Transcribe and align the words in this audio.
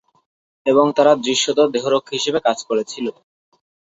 এবং 0.65 0.85
তারা 0.97 1.13
দৃশ্যত 1.25 1.59
দেহরক্ষী 1.73 2.13
হিসাবে 2.17 2.39
কাজ 2.47 2.57
করেছিল। 2.69 3.05